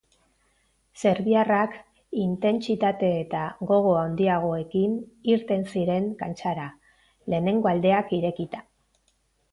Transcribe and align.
Serbiarrak 1.01 1.75
intentsitate 2.21 3.11
eta 3.19 3.43
gogo 3.73 3.93
handiagoekin 4.05 4.95
irten 5.35 5.67
ziren 5.75 6.11
kantxara, 6.23 6.67
lehenengo 7.35 7.71
aldeak 7.75 8.15
irekita. 8.21 8.69